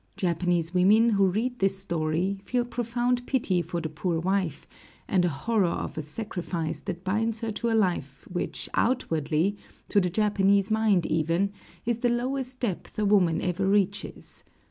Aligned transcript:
Japanese 0.17 0.73
women 0.73 1.11
who 1.11 1.27
read 1.27 1.59
this 1.59 1.77
story 1.77 2.41
feel 2.43 2.65
profound 2.65 3.27
pity 3.27 3.61
for 3.61 3.79
the 3.79 3.87
poor 3.87 4.19
wife, 4.19 4.65
and 5.07 5.23
a 5.23 5.29
horror 5.29 5.67
of 5.67 5.95
a 5.95 6.01
sacrifice 6.01 6.81
that 6.81 7.03
binds 7.03 7.41
her 7.41 7.51
to 7.51 7.69
a 7.69 7.73
life 7.77 8.25
which 8.27 8.67
outwardly, 8.73 9.55
to 9.89 10.01
the 10.01 10.09
Japanese 10.09 10.71
mind 10.71 11.05
even, 11.05 11.51
is 11.85 11.99
the 11.99 12.09
lowest 12.09 12.59
depth 12.59 12.97
a 12.97 13.05
woman 13.05 13.41
ever 13.43 13.67
reaches. 13.67 14.43